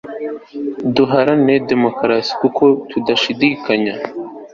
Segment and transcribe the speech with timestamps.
[0.95, 3.93] duharanira demokarasi kuko tudashidikanya